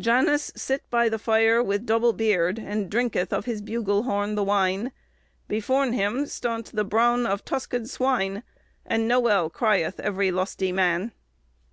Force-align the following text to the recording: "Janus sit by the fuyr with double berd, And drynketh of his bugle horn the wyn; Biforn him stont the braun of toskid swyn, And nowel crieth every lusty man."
"Janus 0.00 0.50
sit 0.56 0.82
by 0.90 1.08
the 1.08 1.16
fuyr 1.16 1.62
with 1.64 1.86
double 1.86 2.12
berd, 2.12 2.58
And 2.58 2.90
drynketh 2.90 3.32
of 3.32 3.44
his 3.44 3.62
bugle 3.62 4.02
horn 4.02 4.34
the 4.34 4.42
wyn; 4.42 4.90
Biforn 5.48 5.92
him 5.92 6.26
stont 6.26 6.72
the 6.74 6.82
braun 6.82 7.24
of 7.24 7.44
toskid 7.44 7.88
swyn, 7.88 8.42
And 8.84 9.06
nowel 9.08 9.48
crieth 9.48 10.00
every 10.00 10.32
lusty 10.32 10.72
man." 10.72 11.12